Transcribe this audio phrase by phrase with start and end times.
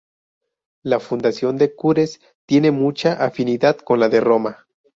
[0.81, 4.65] La fundación de Cures tiene mucha afinidad con la de Roma.